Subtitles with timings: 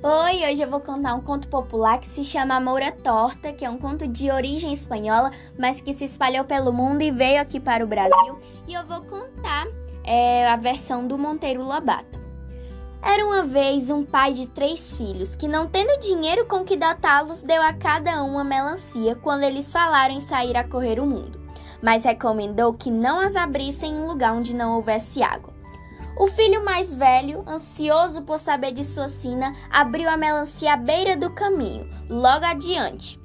[0.00, 3.70] Oi, hoje eu vou contar um conto popular que se chama Moura Torta, que é
[3.70, 7.82] um conto de origem espanhola, mas que se espalhou pelo mundo e veio aqui para
[7.82, 8.38] o Brasil.
[8.68, 9.66] E eu vou contar
[10.04, 12.20] é, a versão do Monteiro Lobato.
[13.02, 17.42] Era uma vez um pai de três filhos que, não tendo dinheiro com que dotá-los,
[17.42, 21.40] deu a cada um uma melancia quando eles falaram em sair a correr o mundo,
[21.82, 25.57] mas recomendou que não as abrissem em lugar onde não houvesse água.
[26.18, 31.16] O filho mais velho, ansioso por saber de sua sina, abriu a melancia à beira
[31.16, 33.20] do caminho, logo adiante.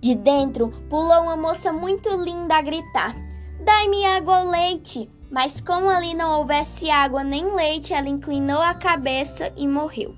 [0.00, 3.16] De dentro pulou uma moça muito linda a gritar:
[3.64, 5.10] Dai-me água ou leite!
[5.32, 10.14] Mas como ali não houvesse água nem leite, ela inclinou a cabeça e morreu.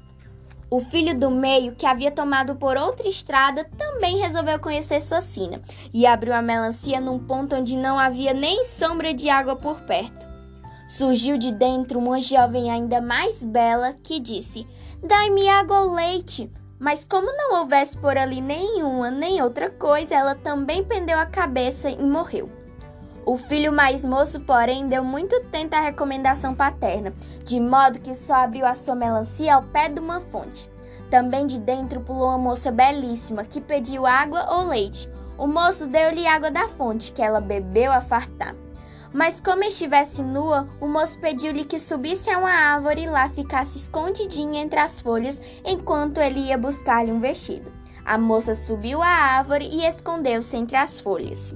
[0.68, 5.62] O filho do meio, que havia tomado por outra estrada, também resolveu conhecer sua sina
[5.92, 10.23] e abriu a melancia num ponto onde não havia nem sombra de água por perto.
[10.86, 14.66] Surgiu de dentro uma jovem ainda mais bela que disse:
[15.02, 16.50] Dai-me água ou leite.
[16.78, 21.88] Mas como não houvesse por ali nenhuma nem outra coisa, ela também pendeu a cabeça
[21.88, 22.50] e morreu.
[23.24, 28.34] O filho mais moço, porém, deu muito tento à recomendação paterna, de modo que só
[28.34, 30.68] abriu a sua melancia ao pé de uma fonte.
[31.08, 35.08] Também de dentro pulou uma moça belíssima que pediu água ou leite.
[35.38, 38.54] O moço deu-lhe água da fonte, que ela bebeu a fartar.
[39.14, 43.78] Mas como estivesse nua, o moço pediu-lhe que subisse a uma árvore e lá ficasse
[43.78, 47.72] escondidinha entre as folhas enquanto ele ia buscar-lhe um vestido.
[48.04, 51.54] A moça subiu à árvore e escondeu-se entre as folhas.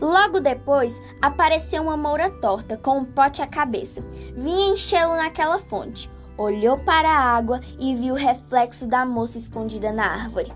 [0.00, 4.02] Logo depois, apareceu uma moura torta com um pote à cabeça.
[4.36, 6.10] Vinha enchê-lo naquela fonte.
[6.36, 10.52] Olhou para a água e viu o reflexo da moça escondida na árvore.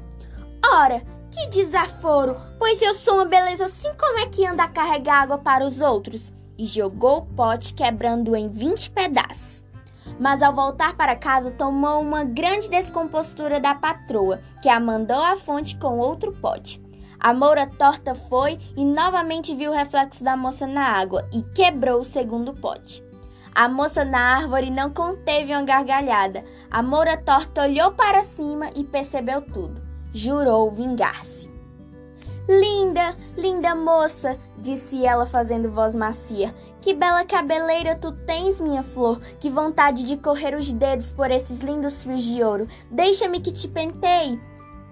[0.66, 5.22] Ora, que desaforo, pois eu sou uma beleza assim como é que anda a carregar
[5.22, 6.32] água para os outros.
[6.56, 9.64] E jogou o pote, quebrando-o em vinte pedaços.
[10.18, 15.36] Mas ao voltar para casa, tomou uma grande descompostura da patroa, que a mandou à
[15.36, 16.82] fonte com outro pote.
[17.20, 22.00] A moura torta foi e novamente viu o reflexo da moça na água e quebrou
[22.00, 23.04] o segundo pote.
[23.54, 26.44] A moça na árvore não conteve uma gargalhada.
[26.70, 31.48] A moura torta olhou para cima e percebeu tudo jurou vingar-se.
[32.48, 36.54] Linda, linda moça, disse ela fazendo voz macia.
[36.80, 39.20] Que bela cabeleira tu tens, minha flor.
[39.38, 42.66] Que vontade de correr os dedos por esses lindos fios de ouro.
[42.91, 44.41] Deixa-me que te penteie.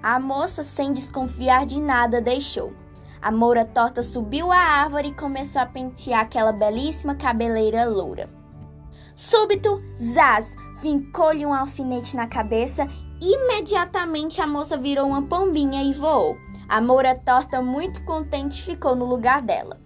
[0.02, 2.74] A moça, sem desconfiar de nada, deixou.
[3.22, 8.28] A moura torta subiu à árvore e começou a pentear aquela belíssima cabeleira loura.
[9.14, 12.86] Súbito, Zaz fincou-lhe um alfinete na cabeça
[13.20, 16.36] Imediatamente a moça virou uma pombinha e voou.
[16.68, 19.78] A moura torta, muito contente, ficou no lugar dela.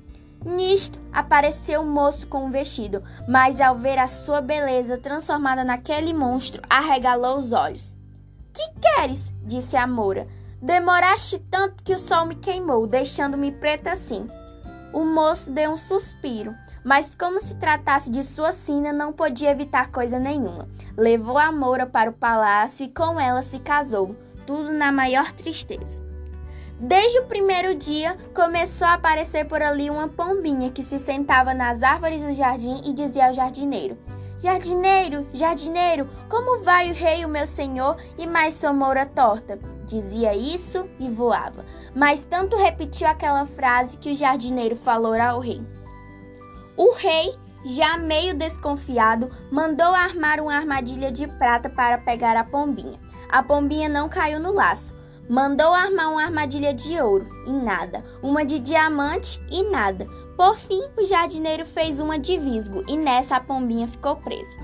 [0.45, 5.63] Nisto apareceu o um moço com um vestido, mas ao ver a sua beleza transformada
[5.63, 7.95] naquele monstro, arregalou os olhos.
[8.53, 9.33] Que queres?
[9.45, 10.27] disse a moura.
[10.61, 14.27] Demoraste tanto que o sol me queimou, deixando-me preta assim.
[14.93, 16.55] O moço deu um suspiro
[16.85, 20.69] mas como se tratasse de sua sina, não podia evitar coisa nenhuma.
[20.97, 25.99] Levou a Moura para o palácio e com ela se casou, tudo na maior tristeza.
[26.79, 31.83] Desde o primeiro dia, começou a aparecer por ali uma pombinha que se sentava nas
[31.83, 33.99] árvores do jardim e dizia ao jardineiro:
[34.39, 39.59] Jardineiro, jardineiro, como vai o rei, o meu senhor, e mais sua moura torta?
[39.85, 45.61] Dizia isso e voava, mas tanto repetiu aquela frase que o jardineiro falou ao rei.
[46.81, 52.99] O rei, já meio desconfiado, mandou armar uma armadilha de prata para pegar a pombinha.
[53.29, 54.97] A pombinha não caiu no laço.
[55.29, 60.07] Mandou armar uma armadilha de ouro e nada, uma de diamante e nada.
[60.39, 64.57] Por fim, o jardineiro fez uma de visgo e nessa a pombinha ficou presa.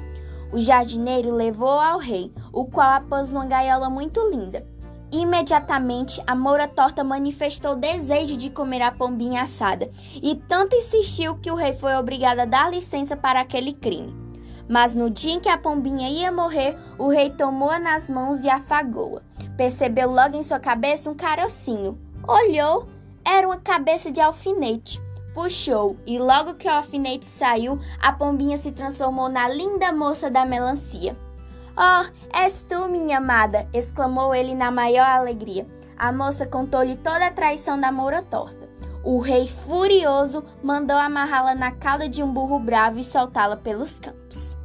[0.50, 4.66] O jardineiro levou ao rei, o qual a pôs numa gaiola muito linda.
[5.18, 9.90] Imediatamente, a moura torta manifestou desejo de comer a pombinha assada
[10.22, 14.14] e tanto insistiu que o rei foi obrigado a dar licença para aquele crime.
[14.68, 18.50] Mas no dia em que a pombinha ia morrer, o rei tomou-a nas mãos e
[18.50, 19.22] afagou-a.
[19.56, 21.98] Percebeu logo em sua cabeça um carocinho.
[22.28, 22.86] Olhou,
[23.24, 25.00] era uma cabeça de alfinete.
[25.32, 30.44] Puxou, e logo que o alfinete saiu, a pombinha se transformou na linda moça da
[30.44, 31.16] melancia.
[31.78, 33.68] Oh, és tu, minha amada!
[33.70, 35.66] exclamou ele na maior alegria.
[35.98, 38.66] A moça contou-lhe toda a traição da moura torta.
[39.04, 44.56] O rei, furioso, mandou amarrá-la na cauda de um burro bravo e soltá-la pelos campos.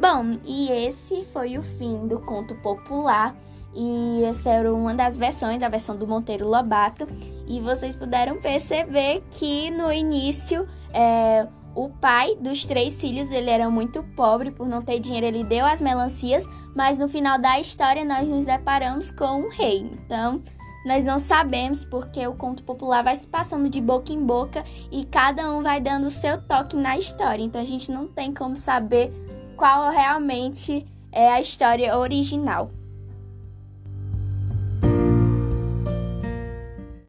[0.00, 3.36] Bom, e esse foi o fim do conto popular.
[3.72, 7.06] E essa era uma das versões, a versão do Monteiro Lobato.
[7.46, 11.46] E vocês puderam perceber que no início é,
[11.78, 15.64] o pai dos três filhos, ele era muito pobre, por não ter dinheiro, ele deu
[15.64, 16.44] as melancias,
[16.74, 19.88] mas no final da história nós nos deparamos com um rei.
[19.92, 20.42] Então,
[20.84, 25.04] nós não sabemos porque o conto popular vai se passando de boca em boca e
[25.04, 27.44] cada um vai dando o seu toque na história.
[27.44, 29.12] Então, a gente não tem como saber
[29.56, 32.72] qual realmente é a história original.